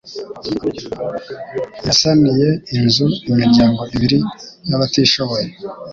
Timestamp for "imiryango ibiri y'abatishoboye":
3.29-5.47